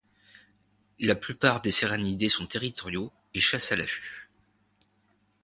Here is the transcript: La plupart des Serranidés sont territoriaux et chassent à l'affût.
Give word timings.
La 0.99 1.13
plupart 1.15 1.61
des 1.61 1.69
Serranidés 1.69 2.27
sont 2.27 2.47
territoriaux 2.47 3.13
et 3.35 3.39
chassent 3.39 3.71
à 3.71 3.75
l'affût. 3.75 4.31